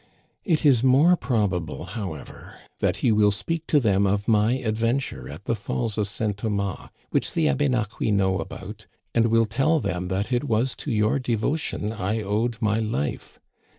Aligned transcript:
It 0.43 0.65
is 0.65 0.83
more 0.83 1.15
probable, 1.15 1.83
however, 1.83 2.57
that 2.79 2.97
he 3.05 3.11
will 3.11 3.29
speak 3.29 3.67
to 3.67 3.79
them 3.79 4.07
of 4.07 4.27
my 4.27 4.53
adventure 4.53 5.29
at 5.29 5.45
the 5.45 5.53
falls 5.53 5.95
of 5.95 6.07
St. 6.07 6.35
Thomas, 6.37 6.89
which 7.11 7.33
the 7.33 7.45
Abénaquis 7.45 8.11
know 8.11 8.39
about, 8.39 8.87
and 9.13 9.27
will 9.27 9.45
tell 9.45 9.79
them 9.79 10.07
that 10.07 10.33
it 10.33 10.45
was 10.45 10.75
to 10.77 10.91
your 10.91 11.19
devotion 11.19 11.91
I 11.93 12.19
owed 12.23 12.57
my 12.61 12.79
life. 12.79 13.39